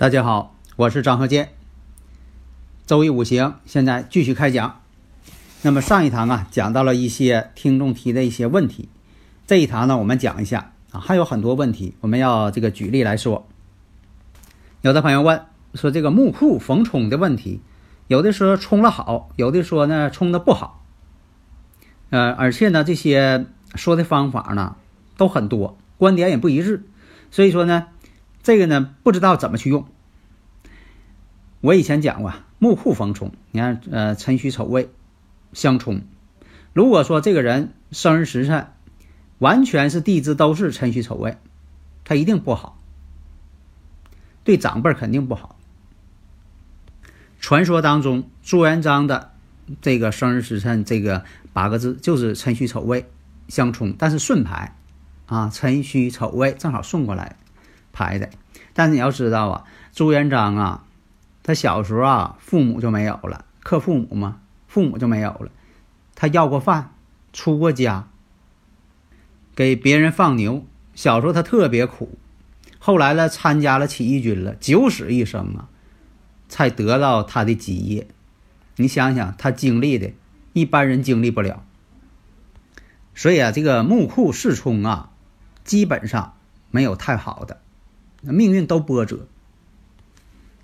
[0.00, 1.50] 大家好，我是张鹤剑。
[2.86, 4.80] 周易五行现在继续开讲。
[5.60, 8.88] 那么上一堂啊，讲到了一些听众提的一些问题。
[9.46, 13.46] 这一堂呢，我们讲一下啊，还有很多问题，我们要这个举例来说。
[14.80, 17.60] 有的朋友问说这个木库逢冲的问题，
[18.06, 20.82] 有的说冲了好，有的说呢冲的不好。
[22.08, 24.76] 呃，而且呢，这些说的方法呢
[25.18, 26.86] 都很多，观点也不一致，
[27.30, 27.88] 所以说呢。
[28.42, 29.86] 这个呢，不知道怎么去用。
[31.60, 34.88] 我以前讲过，木库逢冲，你看，呃，辰戌丑未
[35.52, 36.02] 相冲。
[36.72, 38.68] 如果说这个人生日时辰
[39.38, 41.36] 完全是地支都是辰戌丑未，
[42.04, 42.78] 他一定不好，
[44.42, 45.56] 对长辈肯定不好。
[47.40, 49.32] 传说当中，朱元璋的
[49.82, 53.06] 这个生日时辰，这个八个字就是辰戌丑未
[53.48, 54.76] 相冲，但是顺排
[55.26, 57.36] 啊，辰戌丑未正好顺过来。
[57.92, 58.30] 排的，
[58.72, 60.84] 但是你要知道啊，朱元璋啊，
[61.42, 65.50] 他小时候啊，父母就没有了，克父母嘛，父母就没有了。
[66.14, 66.94] 他要过饭，
[67.32, 68.08] 出过家，
[69.54, 70.64] 给别人放牛。
[70.94, 72.18] 小时候他特别苦，
[72.78, 75.68] 后来呢，参加了起义军了，九死一生啊，
[76.48, 78.06] 才得到他的基业。
[78.76, 80.12] 你想想，他经历的，
[80.52, 81.64] 一般人经历不了。
[83.14, 85.10] 所以啊，这个木库世冲啊，
[85.64, 86.34] 基本上
[86.70, 87.60] 没有太好的。
[88.22, 89.26] 命运都波折。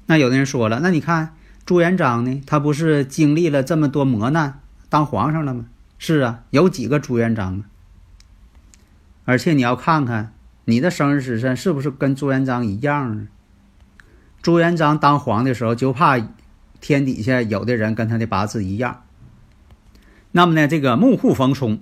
[0.06, 1.34] 那有的人说了，那你看
[1.64, 2.42] 朱元璋呢？
[2.46, 5.66] 他不是经历了这么多磨难，当皇上了吗？
[5.98, 7.62] 是啊，有几个朱元璋啊？
[9.24, 10.32] 而且你要看看
[10.66, 13.26] 你的生日时辰是不是跟朱元璋一样啊？
[14.40, 16.16] 朱元璋当皇的时候，就怕
[16.80, 19.02] 天底下有的人跟他的八字一样。
[20.30, 21.80] 那么呢，这个木户逢冲，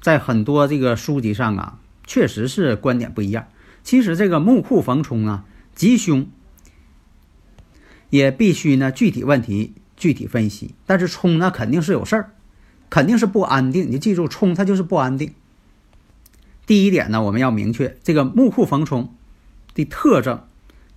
[0.00, 3.48] 在很多这个书籍上啊，确实是观点不一样。
[3.82, 6.26] 其实这个木库逢冲啊，吉凶
[8.10, 10.74] 也必须呢具体问题具体分析。
[10.86, 12.30] 但是冲呢肯定是有事儿，
[12.90, 13.90] 肯定是不安定。
[13.90, 15.32] 你记住，冲它就是不安定。
[16.66, 19.14] 第一点呢，我们要明确这个木库逢冲
[19.74, 20.44] 的特征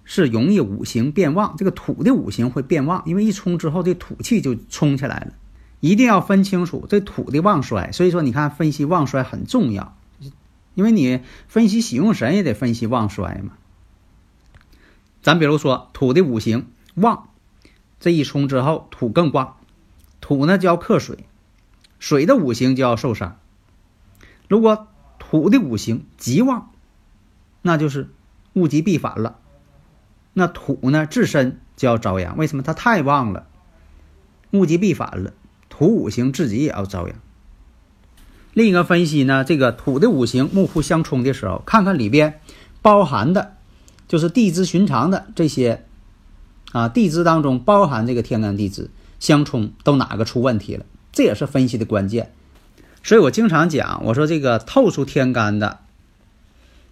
[0.03, 5.33] 是容易五行变旺，这个土的五行会变旺，因为一冲之后这土气就冲起来了。
[5.79, 7.91] 一定要分清楚这土的旺衰。
[7.91, 9.95] 所以说，你看分析旺衰很重要。
[10.75, 13.53] 因为你分析喜用神也得分析旺衰嘛。
[15.21, 16.67] 咱比如说土的五行
[16.99, 17.29] 旺，
[17.99, 19.57] 这一冲之后土更旺，
[20.21, 21.25] 土呢就要克水，
[21.99, 23.37] 水的五行就要受伤。
[24.47, 24.87] 如果
[25.17, 26.71] 土的五行极旺，
[27.61, 28.09] 那就是
[28.53, 29.37] 物极必反了。
[30.33, 32.63] 那土呢自身就要遭殃，为什么？
[32.63, 33.47] 它太旺了，
[34.51, 35.33] 物极必反了，
[35.67, 37.15] 土五行自己也要遭殃。
[38.53, 42.39] 另一个分析呢，这个土的五行木互相冲的时候，看看里边
[42.81, 43.57] 包含的，
[44.07, 45.85] 就是地支寻常的这些
[46.71, 48.89] 啊，地支当中包含这个天干地支
[49.19, 50.85] 相冲，都哪个出问题了？
[51.11, 52.31] 这也是分析的关键。
[53.03, 55.79] 所以我经常讲，我说这个透出天干的，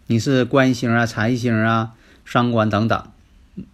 [0.08, 1.94] 你是官星啊、财星啊、
[2.26, 3.04] 伤官等等，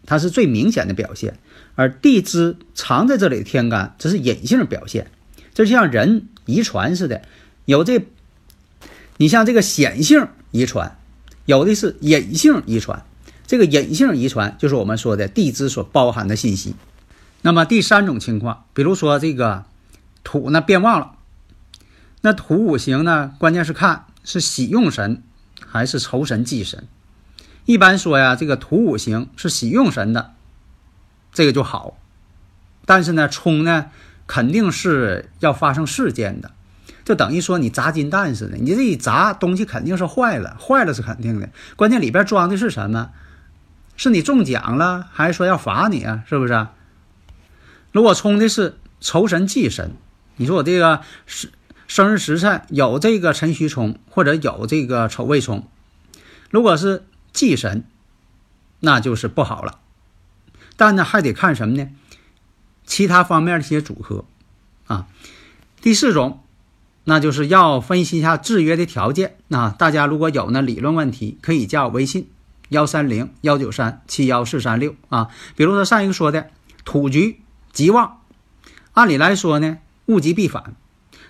[0.06, 1.34] 它是最明显的表现；
[1.76, 5.08] 而地支藏在这里的天干，这是隐性表现。
[5.54, 7.22] 这就像人遗传似的。
[7.66, 8.04] 有这，
[9.18, 10.98] 你像这个显性遗传，
[11.46, 13.06] 有的是隐性遗传。
[13.54, 16.74] 这个隐性遗传就是我们说的地支所包含的信息。
[17.44, 19.66] 那么第三种情况，比如说这个
[20.24, 21.12] 土呢变旺了，
[22.22, 25.22] 那土五行呢，关键是看是喜用神
[25.68, 26.88] 还是仇神忌神。
[27.66, 30.32] 一般说呀，这个土五行是喜用神的，
[31.32, 32.00] 这个就好。
[32.86, 33.92] 但是呢，冲呢
[34.26, 36.50] 肯定是要发生事件的。
[37.06, 41.50] 就等于说你砸金蛋似的，你这一砸东西肯定是坏了，坏了是肯定的。
[41.76, 43.12] 关键里边装的是什么？
[43.96, 46.24] 是你中奖了，还是说要罚你啊？
[46.28, 46.68] 是不是？
[47.92, 49.96] 如果冲的是仇神忌神，
[50.38, 51.52] 你说我这个生
[51.88, 55.68] 生日时辰有这个辰戌冲，或者有这个丑未冲，
[56.50, 57.86] 如果是忌神，
[58.80, 59.80] 那就是不好了。
[60.76, 61.90] 但呢，还得看什么呢？
[62.86, 64.26] 其他方面的一些组合
[64.88, 65.08] 啊。
[65.82, 66.40] 第四种。
[67.06, 69.36] 那就是要分析一下制约的条件。
[69.50, 72.30] 那大家如果有呢理论问题，可以加我微信
[72.74, 75.30] 幺三零幺九三七幺四三六啊。
[75.56, 76.50] 比如说上一个说的
[76.84, 77.40] 土局
[77.72, 78.20] 极旺，
[78.92, 79.78] 按理来说呢
[80.08, 80.76] 物极必反，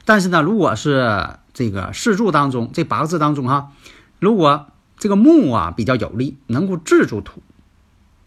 [0.06, 3.72] 但是呢如果是这个四柱当中这八个字当中哈，
[4.20, 4.66] 如果
[4.98, 7.44] 这个木啊比较有力，能够制住土，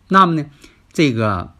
[0.07, 0.47] 那么呢
[0.93, 1.53] 这个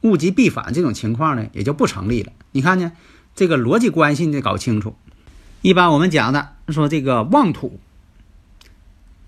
[0.00, 2.32] 物极必反这种情况呢也就不成立了。
[2.50, 2.90] 你看呢？
[3.36, 4.94] 这个逻辑关系你得搞清楚。
[5.60, 7.80] 一般我们讲的说这个旺土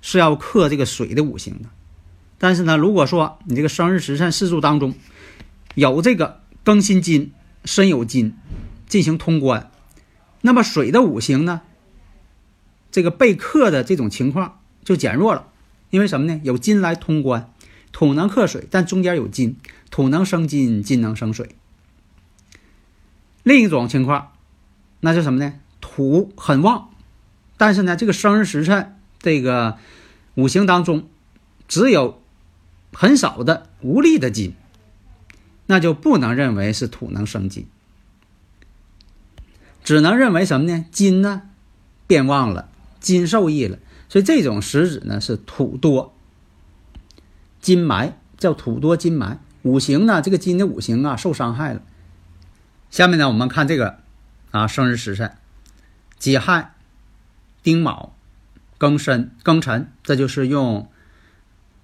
[0.09, 1.69] 是要克这个水的五行的，
[2.39, 4.95] 但是呢，如果说你这个生日时辰四柱当中
[5.75, 7.33] 有这个庚辛金、
[7.65, 8.37] 申酉金
[8.87, 9.69] 进行通关，
[10.43, 11.63] 那么水的五行呢，
[12.93, 15.49] 这个被克的这种情况就减弱了。
[15.91, 16.41] 因为什么呢？
[16.45, 17.53] 有金来通关，
[17.91, 19.57] 土能克水，但中间有金，
[19.91, 21.57] 土能生金，金能生水。
[23.43, 24.31] 另一种情况，
[25.01, 25.55] 那是什么呢？
[25.81, 26.91] 土很旺，
[27.57, 29.79] 但是呢，这个生日时辰这个
[30.37, 31.09] 五行当中
[31.67, 32.23] 只有
[32.93, 34.55] 很少的无力的金，
[35.67, 37.67] 那就不能认为是土能生金，
[39.83, 40.87] 只能认为什么呢？
[40.93, 41.43] 金呢
[42.07, 42.69] 变旺了，
[43.01, 43.79] 金受益了，
[44.09, 46.15] 所以这种实质呢是土多
[47.61, 49.41] 金埋，叫土多金埋。
[49.63, 51.83] 五行呢，这个金的五行啊受伤害了。
[52.91, 53.99] 下面呢，我们看这个
[54.53, 55.37] 啊，生日时辰：
[56.19, 56.75] 己亥、
[57.63, 58.16] 丁卯、
[58.79, 59.91] 庚申、庚辰。
[60.03, 60.91] 这就是用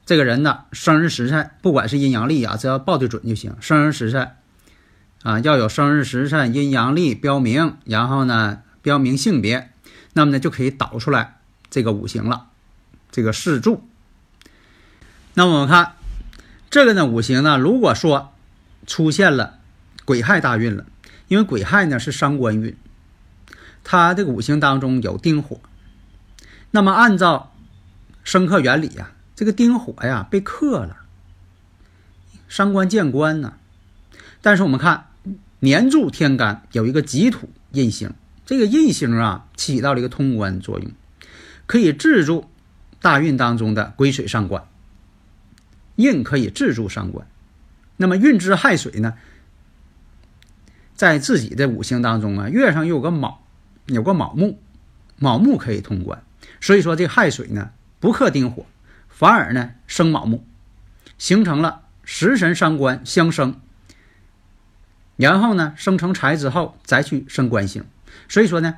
[0.04, 3.54] 这个人的生日时辰，不管是阴阳历啊，只要报的准就行。
[3.60, 4.32] 生日时辰
[5.22, 9.70] 啊，要有生日时辰、阴阳历标明，然后呢，标明性别，
[10.12, 11.40] 那么呢，就可以导出来
[11.70, 12.46] 这个五行了，
[13.10, 13.82] 这个四柱。
[15.34, 15.92] 那我们看
[16.70, 18.32] 这个呢，五行呢，如果说
[18.86, 19.58] 出现了
[20.04, 20.86] 癸亥大运了。
[21.28, 22.76] 因为癸亥呢是伤官运，
[23.84, 25.58] 它这个五行当中有丁火，
[26.72, 27.52] 那么按照
[28.24, 30.96] 生克原理呀，这个丁火呀被克了，
[32.48, 33.54] 伤官见官呢。
[34.40, 35.06] 但是我们看
[35.60, 38.14] 年柱天干有一个己土印星，
[38.44, 40.90] 这个印星啊起到了一个通关作用，
[41.66, 42.48] 可以制住
[43.00, 44.64] 大运当中的癸水伤官，
[45.96, 47.26] 印可以制住伤官。
[47.98, 49.14] 那么运之亥水呢？
[50.94, 53.44] 在自己的五行当中啊，月上有个卯，
[53.86, 54.58] 有个卯木，
[55.18, 56.22] 卯木可以通关，
[56.60, 58.66] 所以说这亥水呢不克丁火，
[59.08, 60.44] 反而呢生卯木，
[61.18, 63.60] 形成了食神伤官相生，
[65.16, 67.84] 然后呢生成财之后再去生官星，
[68.28, 68.76] 所以说呢，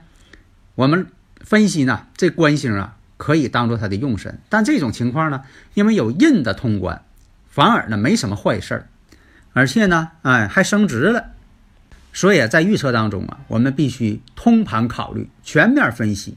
[0.74, 1.06] 我们
[1.40, 5.42] 分析呢这官星啊可以当做他的用神，但这种情况呢，
[5.74, 7.02] 因为有印的通关，
[7.48, 8.88] 反而呢没什么坏事儿，
[9.52, 11.30] 而且呢，哎还升职了。
[12.12, 16.36] 所以在预测当中啊，我们必须通盘考虑、全面分析。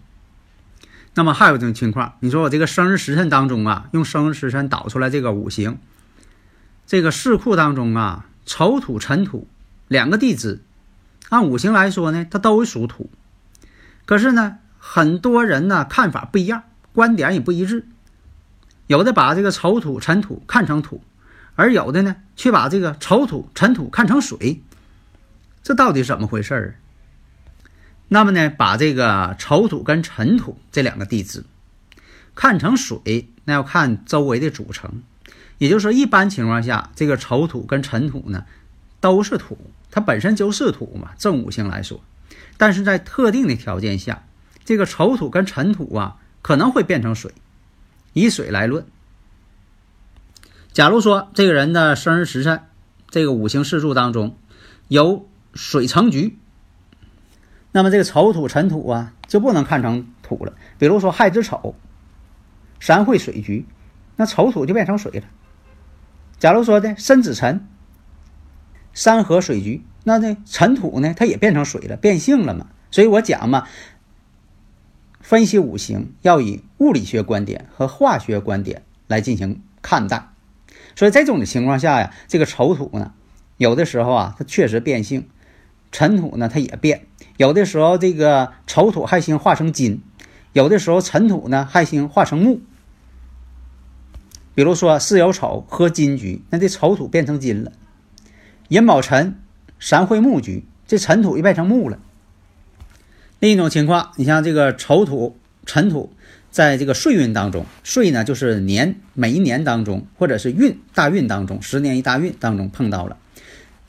[1.18, 5.80] 那么还有一种情况，你说我这个生日时辰当中啊，用生日时辰导出来这个五行，
[6.86, 9.48] 这个四库当中啊，丑土、辰土
[9.88, 10.62] 两个地支，
[11.30, 13.10] 按五行来说呢，它都属土。
[14.06, 16.62] 可是呢，很多人呢看法不一样，
[16.94, 17.88] 观点也不一致。
[18.86, 21.02] 有的把这个丑土、辰土看成土，
[21.56, 24.62] 而有的呢却把这个丑土、辰土看成水。
[25.64, 26.76] 这到底怎么回事儿？
[28.08, 31.44] 那么呢，把这个丑土跟辰土这两个地支
[32.36, 35.04] 看成水，那要看周围的组成。
[35.58, 38.46] 也就是说，一般情况下，这个丑土跟辰土呢
[39.00, 39.58] 都是土，
[39.90, 42.00] 它本身就是土嘛，正五行来说。
[42.58, 44.24] 但是在特定的条件下，
[44.64, 47.34] 这个丑土跟辰土啊可能会变成水。
[48.14, 48.86] 以水来论，
[50.74, 52.62] 假如说这个人的生日时辰，
[53.10, 54.38] 这个五行四柱当中
[54.88, 56.38] 有水成局，
[57.78, 60.54] 那么这个丑土辰土啊就不能看成土了。
[60.80, 61.76] 比如说亥子丑，
[62.80, 63.68] 三会水局，
[64.16, 65.28] 那丑土就变成水了。
[66.40, 67.68] 假如说的申子辰，
[68.96, 72.66] 三合水局，那这辰土呢，它也变成水了，变性了嘛。
[72.90, 73.68] 所以我讲嘛，
[75.22, 80.30] 分析五行要以物理学观点和化学观点来进行看待。
[80.96, 83.14] 所以这种的情况下呀，这个丑土呢，
[83.58, 85.22] 有的时候啊，它确实变性；
[85.92, 87.06] 辰土呢，它也变。
[87.38, 90.02] 有的时候这个丑土亥星化成金，
[90.54, 92.62] 有的时候辰土呢亥星化成木。
[94.56, 97.72] 比如说巳酉丑合金局，那这丑土变成金了；
[98.70, 99.40] 寅卯辰
[99.80, 102.00] 三会木局，这辰土又变成木了。
[103.40, 106.12] 另一种情况，你像这个丑土、辰土，
[106.50, 113.16] 在这个岁运当中，岁呢就是年，每一年当中，或者是运大运当中，十年一大运当中碰到了，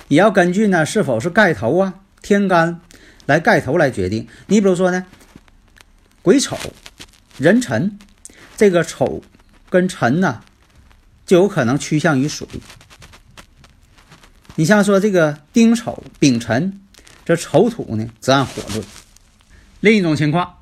[0.08, 2.80] 也要根据呢是否是盖头啊、天干
[3.28, 4.26] 来盖头来决定。
[4.48, 5.06] 你比如说呢，
[6.22, 6.58] 癸丑、
[7.38, 7.96] 壬辰，
[8.56, 9.22] 这个丑
[9.70, 10.42] 跟辰呢。
[11.28, 12.48] 就有可能趋向于水。
[14.54, 16.80] 你像说这个丁丑、丙辰，
[17.26, 18.82] 这丑土呢，则按火论。
[19.80, 20.54] 另一种情况，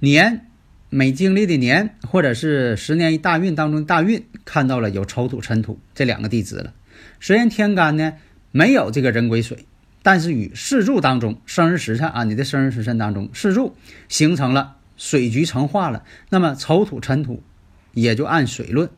[0.00, 0.50] 年
[0.90, 6.72] 每经历的年，或者是十年一大运当中大运，看到了有丑土、辰土这两个地支了。
[7.20, 8.14] 虽然天干呢
[8.50, 9.66] 没有这个人癸水，
[10.06, 13.74] 但是与四柱当中生日时辰啊，你的生日时辰当中四柱
[14.08, 17.42] 形成了水局成化了，那么丑土、辰土
[17.92, 18.88] 也就按水论。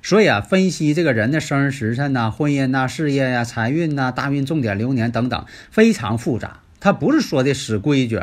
[0.00, 6.60] 所以啊，分析这个人的生日时辰呐、婚姻呐、事业呀、财运呐、大运、重点流年等等，非常复杂。
[6.80, 8.18] 他不是说的死规矩。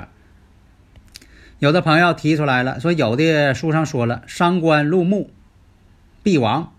[1.59, 5.29] 有的朋友提出来了，说有的书上说了，伤官入木
[6.23, 6.73] 必亡，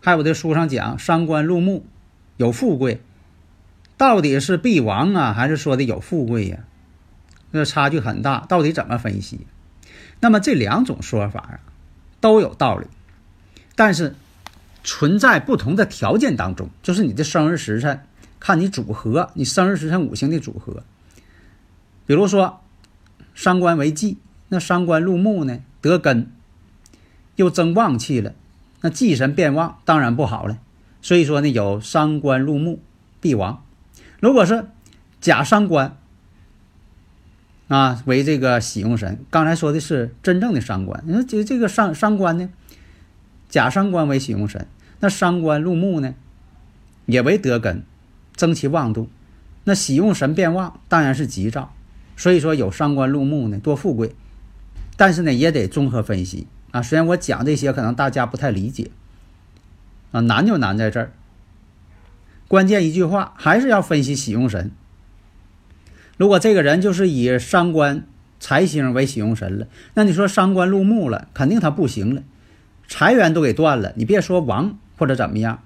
[0.00, 1.84] 还有的书上讲伤官入木
[2.36, 3.00] 有富贵，
[4.02, 6.58] 到底是必亡啊，还是说的有富贵呀？
[7.52, 9.46] 那差距很大，到底怎么分析？
[10.18, 11.60] 那么这两种说法啊，
[12.20, 12.88] 都有道理，
[13.76, 14.16] 但是。
[14.84, 18.04] 存在不同的条件当中，就是你的生日时辰，
[18.40, 20.82] 看你组合，你生日时辰五行的组合。
[22.04, 22.60] 比如说，
[23.32, 24.18] 伤官为忌，
[24.48, 26.32] 那伤官入木呢，得根，
[27.36, 28.34] 又增旺气了，
[28.80, 30.58] 那忌神变旺，当然不好了。
[31.00, 32.82] 所以说呢，有伤官入木
[33.20, 33.62] 必亡。
[34.22, 34.66] 如果是
[35.20, 35.96] 假伤官
[37.66, 42.48] 啊，为这个喜用神，刚才说的是真正的伤官，你说这这个伤伤官呢？
[43.48, 44.68] 甲伤官为喜用神，
[45.00, 46.14] 那伤官入木呢，
[47.06, 47.82] 也为得根，
[48.36, 49.10] 增其旺度。
[49.64, 51.72] 那喜用神变旺，当然是吉兆。
[52.16, 54.14] 所以说有伤官入木呢，多富贵。
[54.96, 56.80] 但是呢，也得综合分析啊。
[56.80, 58.92] 虽然我讲这些，可能大家不太理解
[60.12, 61.12] 啊，难就难在这儿。
[62.52, 64.72] 关键一句话，还是要分析喜用神。
[66.18, 68.06] 如果这个人就是以伤官
[68.40, 72.22] 财星为喜用神了，那你说伤官入木了，肯定他不行了。
[72.86, 75.62] 财源都给断了，你别说亡或者怎么样，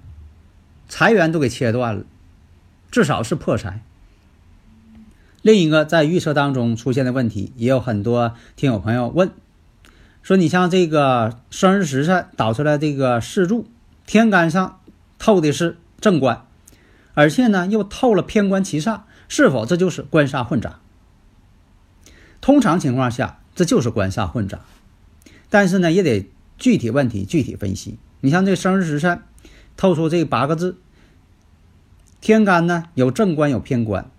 [0.88, 2.05] 财源都给切断了，
[2.93, 3.83] 至少是破财。
[5.43, 9.33] 另一个在预测当中出现的问题，也有很多听友朋友问，
[10.23, 13.66] 说你像这个生日时辰导出来这个四柱，
[14.07, 14.78] 天干上
[15.19, 16.46] 透的是正官，
[17.17, 20.77] 而且呢又透了偏官七煞，是否这就是官煞混杂？
[22.41, 24.61] 通常情况下，这就是官煞混杂，
[25.51, 26.31] 但是呢也得。
[26.59, 27.99] 具体问题具体分析。
[28.23, 29.21] 你像这生日时辰
[29.77, 30.79] 透出这八个字，
[32.23, 34.11] 天干呢有正官有偏官，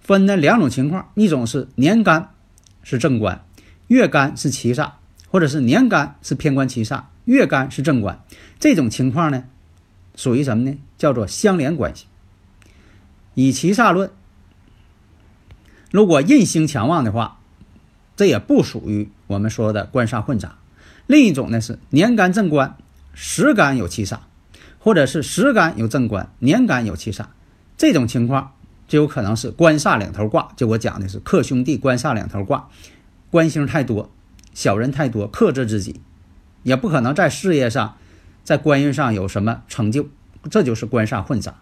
[0.00, 2.30] 分呢两种情况，一种是年干
[2.82, 3.44] 是正官，
[3.86, 4.94] 月干是七煞，
[5.28, 8.20] 或者是年干是偏官七煞，月干是正官。
[8.58, 9.44] 这种情况呢
[10.18, 10.76] 属于什么呢？
[10.98, 12.06] 叫做相连关系。
[13.34, 14.10] 以七煞论，
[15.92, 17.38] 如果印星强旺的话，
[18.16, 20.58] 这也不属于我们说的官煞混杂。
[21.06, 22.76] 另一种呢是年干正官，
[23.14, 24.18] 时干有七煞，
[24.80, 27.26] 或者是时干有正官，年干有七煞，
[27.76, 28.54] 这种情况
[28.88, 30.48] 就有可能是官煞两头挂。
[30.56, 32.68] 就我讲的是克兄弟，官煞两头挂，
[33.30, 34.10] 官星太多，
[34.52, 36.00] 小人太多，克制自己，
[36.64, 37.96] 也不可能在事业上、
[38.48, 40.08] 在官运上有什么成就，
[40.50, 41.56] 这就是官煞混杂。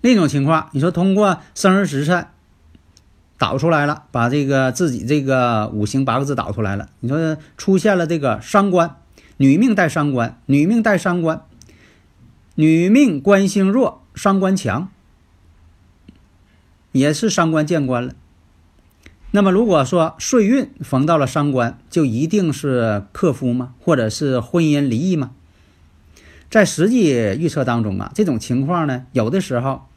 [0.00, 2.26] 另一种情况，你说通过生日时辰
[3.38, 6.88] 导出来了，把这个自己这个五行八个字导出来了。
[6.98, 8.96] 你说出现了这个伤官，
[9.36, 11.44] 女命带伤官，女命带伤官，
[12.56, 14.88] 女命官星弱，伤官强，
[16.90, 18.14] 也是伤官见官了。
[19.30, 23.74] 那么如果说岁运逢到了伤官，就一定是克夫吗？
[23.78, 25.30] 或者是婚姻离异吗？
[26.54, 29.88] 在实际预测当中啊，这种情况呢，有的时候。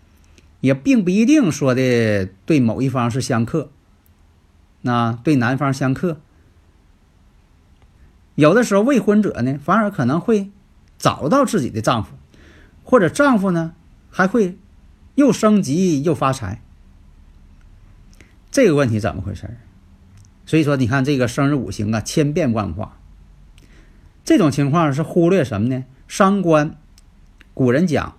[0.60, 3.70] 也并不一定说的对某一方是相克，
[4.82, 6.20] 那对男方相克，
[8.34, 10.50] 有的时候未婚者呢，反而可能会
[10.98, 12.16] 找到自己的丈夫，
[12.84, 13.76] 或者丈夫呢
[14.10, 14.58] 还会
[15.14, 16.60] 又升级又发财。
[18.50, 19.58] 这个问题怎么回事？
[20.48, 22.98] 所以说，你看这个生日五行啊，千变万化。
[24.26, 25.86] 这种情况是忽略什么呢？
[26.08, 26.78] 伤官，
[27.54, 28.16] 古人讲。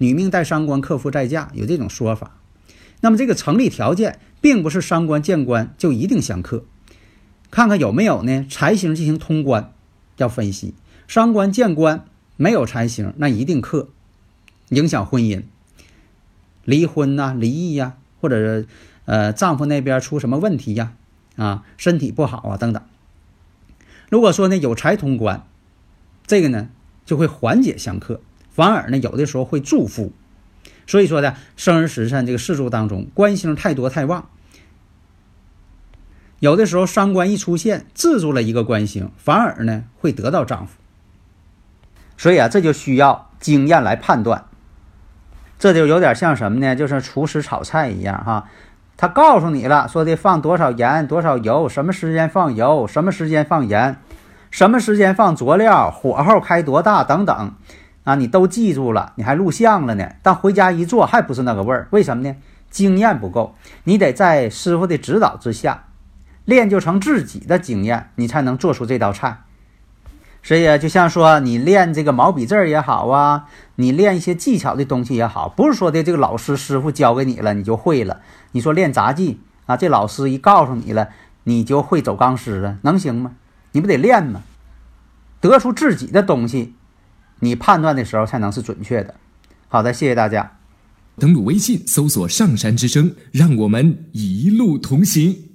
[0.00, 2.36] 女命带伤官，克夫在嫁，有这种说法。
[3.00, 6.64] 那么这个成立条件，并不是伤官见官就一定相克，
[7.50, 8.46] 看看有没有呢？
[8.48, 9.72] 财星进行通关，
[10.18, 10.74] 要分析。
[11.08, 12.04] 伤官见官
[12.36, 13.88] 没有财星，那一定克，
[14.68, 15.42] 影响婚姻，
[16.64, 18.68] 离婚呐，离异呀，或者是
[19.04, 20.92] 呃丈夫那边出什么问题呀，
[21.34, 22.80] 啊身体不好啊等等。
[24.10, 25.44] 如果说呢有财通关，
[26.24, 26.68] 这个呢
[27.08, 28.20] 就会缓解相克。
[28.50, 30.12] 反而呢，有的时候会祝福，
[30.86, 34.28] 所以说呢，生日时辰这个四柱当中，官星太多太旺，
[36.40, 40.74] 有的时候伤官一出现，制住了一个官星，反而呢会得到丈夫。
[42.18, 44.44] 所以啊，这就需要经验来判断，
[45.58, 46.76] 这就有点像什么呢？
[46.76, 48.50] 就是厨师炒菜一样哈，
[48.96, 53.96] 他告诉你了，说的放多少盐、多少油，什么时间放油，什么时间放盐，
[54.50, 57.52] 什么时间放佐料，火候开多大等等。
[58.04, 62.34] 啊，你都记住了，你还录像了呢，但回家一做还不是那个味儿，为什么呢？
[62.70, 65.84] 经验不够，你得在师傅的指导之下
[66.46, 69.42] 练就成自己的经验，你才能做出这道菜。
[70.42, 73.44] 所以就像说你练这个毛笔字儿也好啊，
[73.74, 78.22] 你练一些技巧的东西也好，不是说的这个老师师傅教给你了你就会了。
[78.52, 81.10] 你说练杂技啊，这老师一告诉你了，
[81.44, 83.32] 你就会走钢丝了，能行吗？
[83.72, 84.42] 你不得练吗？
[85.40, 86.74] 得出自己的东西。
[87.40, 89.14] 你判断的时候才能是准确的。
[89.68, 90.58] 好的，谢谢大家。
[91.16, 95.47] 登录微信，搜索“上山之声”，让我们一路同行。